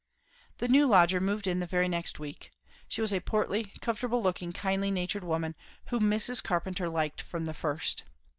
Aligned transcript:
The 0.57 0.67
new 0.67 0.87
lodger 0.87 1.21
moved 1.21 1.45
in 1.45 1.59
the 1.59 1.67
very 1.67 1.87
next 1.87 2.17
week. 2.17 2.51
She 2.87 3.01
was 3.01 3.13
a 3.13 3.19
portly, 3.21 3.65
comfortable 3.81 4.23
looking, 4.23 4.51
kindly 4.51 4.89
natured 4.89 5.23
woman, 5.23 5.53
whom 5.89 6.09
Mrs. 6.09 6.41
Carpenter 6.43 6.89
liked 6.89 7.21
from 7.21 7.45
the 7.45 7.53
first. 7.53 8.03